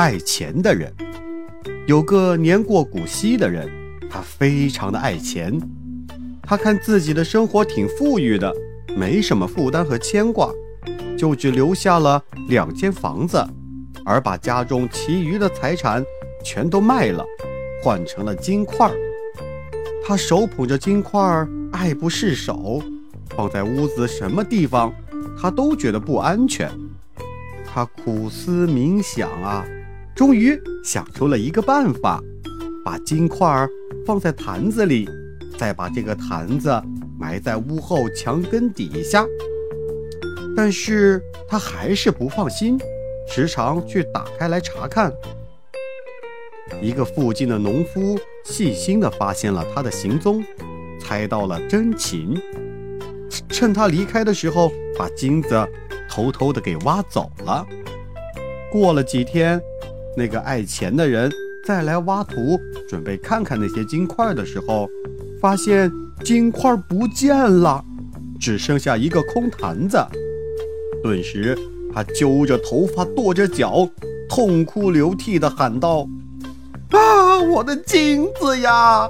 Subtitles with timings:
[0.00, 0.90] 爱钱的人。
[1.86, 3.68] 有个年过古稀的人，
[4.10, 5.60] 他非常的爱钱。
[6.42, 8.50] 他看自己的生活挺富裕的，
[8.96, 10.50] 没什么负担和牵挂，
[11.18, 13.46] 就只留下了两间房子，
[14.02, 16.02] 而把家中其余的财产
[16.42, 17.22] 全都卖了，
[17.84, 18.90] 换成了金块。
[20.02, 22.82] 他手捧着金块，爱不释手，
[23.36, 24.90] 放在屋子什么地方，
[25.38, 26.70] 他都觉得不安全。
[27.66, 29.64] 他苦思冥想啊，
[30.14, 32.20] 终于想出了一个办法，
[32.84, 33.66] 把金块
[34.06, 35.08] 放在坛子里。
[35.58, 36.82] 再把这个坛子
[37.18, 39.26] 埋在屋后墙根底下，
[40.56, 42.78] 但是他还是不放心，
[43.28, 45.12] 时常去打开来查看。
[46.80, 50.42] 一个附近的农夫细心地发现了他的行踪，
[50.98, 52.40] 猜到了真情，
[53.50, 55.68] 趁他离开的时候，把金子
[56.08, 57.66] 偷偷地给挖走了。
[58.72, 59.60] 过了几天，
[60.16, 61.30] 那个爱钱的人
[61.64, 64.88] 再来挖土，准备看看那些金块的时候。
[65.40, 65.90] 发现
[66.22, 67.82] 金块不见了，
[68.38, 69.96] 只剩下一个空坛子。
[71.02, 71.56] 顿时，
[71.94, 73.88] 他揪着头发，跺着脚，
[74.28, 76.06] 痛哭流涕地喊道
[76.92, 79.08] ：“啊，我的金子呀！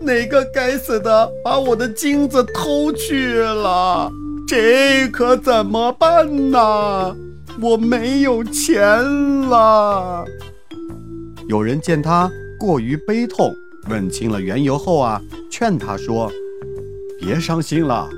[0.00, 4.10] 哪个该死的把我的金子偷去了？
[4.48, 7.14] 这可怎么办呢？
[7.60, 8.78] 我没有钱
[9.48, 10.24] 了。”
[11.48, 13.54] 有人见他过于悲痛。
[13.88, 16.28] 问清了缘由后啊，劝他说
[17.22, 18.08] ：“别伤心了，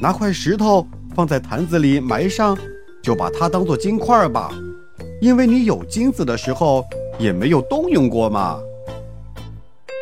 [0.00, 2.56] 拿块石头放在坛子里埋上，
[3.02, 4.50] 就把它当做金块吧。
[5.20, 6.82] 因为你有金子的时候
[7.18, 8.58] 也没有动用过嘛。”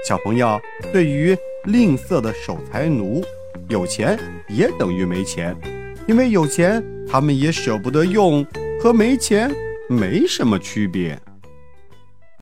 [0.07, 0.57] 小朋友，
[0.93, 3.21] 对于吝啬的守财奴，
[3.69, 4.17] 有钱
[4.49, 5.57] 也等于没钱，
[6.07, 8.47] 因为有钱他们也舍不得用，
[8.87, 9.53] 和没钱
[9.89, 11.21] 没什么区别。